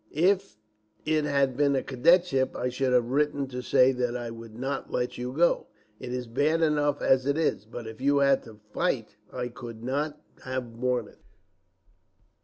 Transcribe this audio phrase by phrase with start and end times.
[0.13, 0.57] "If
[1.05, 4.91] it had been a cadetship, I should have written to say that I would not
[4.91, 5.67] let you go.
[5.99, 9.49] It is bad enough as it is; but if you had had to fight, I
[9.49, 11.19] could not have borne it."